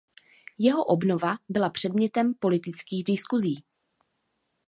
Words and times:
Jeho 0.59 0.83
obnova 0.85 1.35
byla 1.49 1.69
předmětem 1.69 2.33
politických 2.33 3.03
diskuzí. 3.03 3.63